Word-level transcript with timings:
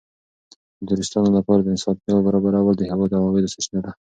د 0.79 0.81
توریستانو 0.89 1.29
لپاره 1.37 1.61
د 1.63 1.69
اسانتیاوو 1.77 2.25
برابرول 2.27 2.75
د 2.77 2.81
هېواد 2.89 3.09
د 3.11 3.13
عوایدو 3.23 3.51
سرچینه 3.53 3.79
ده. 3.85 3.91